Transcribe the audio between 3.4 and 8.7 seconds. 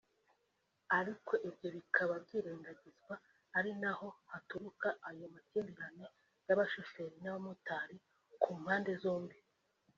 ari naho haturuka ayo makimbiranye y’abashoferi n’abamotari ku